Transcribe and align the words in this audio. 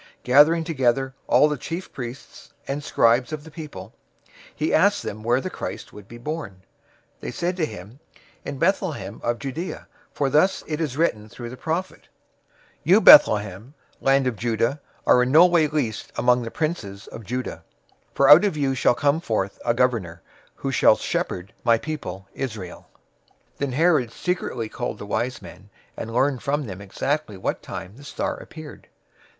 002:004 0.21 0.23
Gathering 0.23 0.63
together 0.63 1.13
all 1.27 1.47
the 1.47 1.59
chief 1.59 1.93
priests 1.93 2.53
and 2.67 2.83
scribes 2.83 3.31
of 3.31 3.43
the 3.43 3.51
people, 3.51 3.93
he 4.55 4.73
asked 4.73 5.03
them 5.03 5.21
where 5.21 5.39
the 5.39 5.51
Christ 5.51 5.93
would 5.93 6.07
be 6.07 6.17
born. 6.17 6.63
002:005 7.19 7.19
They 7.19 7.29
said 7.29 7.55
to 7.57 7.67
him, 7.67 7.99
"In 8.43 8.57
Bethlehem 8.57 9.21
of 9.23 9.37
Judea, 9.37 9.87
for 10.11 10.31
thus 10.31 10.63
it 10.65 10.81
is 10.81 10.97
written 10.97 11.29
through 11.29 11.51
the 11.51 11.55
prophet, 11.55 12.07
002:006 12.79 12.79
'You 12.85 12.99
Bethlehem, 13.01 13.73
land 14.01 14.25
of 14.25 14.37
Judah, 14.37 14.81
are 15.05 15.21
in 15.21 15.31
no 15.31 15.45
way 15.45 15.67
least 15.67 16.11
among 16.15 16.41
the 16.41 16.49
princes 16.49 17.05
of 17.05 17.23
Judah: 17.23 17.63
for 18.15 18.27
out 18.27 18.43
of 18.43 18.57
you 18.57 18.73
shall 18.73 18.95
come 18.95 19.21
forth 19.21 19.59
a 19.63 19.75
governor, 19.75 20.23
who 20.55 20.71
shall 20.71 20.95
shepherd 20.95 21.53
my 21.63 21.77
people, 21.77 22.27
Israel.'"{Micah 22.33 22.91
5:2} 23.51 23.51
002:007 23.57 23.57
Then 23.59 23.71
Herod 23.73 24.11
secretly 24.11 24.67
called 24.67 24.97
the 24.97 25.05
wise 25.05 25.43
men, 25.43 25.69
and 25.95 26.11
learned 26.11 26.41
from 26.41 26.65
them 26.65 26.81
exactly 26.81 27.37
what 27.37 27.61
time 27.61 27.97
the 27.97 28.03
star 28.03 28.35
appeared. 28.37 28.87